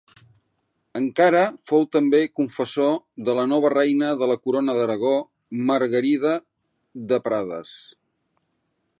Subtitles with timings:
[0.99, 1.41] Encara
[1.71, 2.95] fou també confessor
[3.27, 5.13] de la nova reina de la Corona d’Aragó
[5.69, 6.33] Margarida
[7.13, 7.75] de Prades.